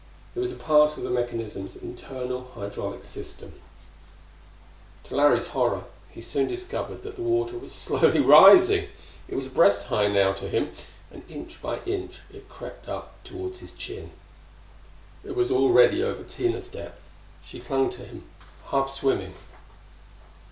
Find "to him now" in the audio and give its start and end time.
10.07-10.71